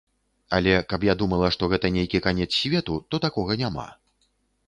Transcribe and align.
Але, 0.57 0.71
каб 0.93 1.01
я 1.07 1.13
думала, 1.19 1.49
што 1.57 1.67
гэта 1.73 1.91
нейкі 1.97 2.21
канец 2.27 2.47
свету, 2.61 2.97
то 3.13 3.19
такога 3.27 3.59
няма. 3.63 3.87